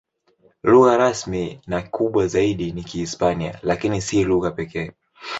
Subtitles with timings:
[0.63, 4.91] Lugha rasmi na kubwa zaidi ni Kihispania, lakini si lugha pekee.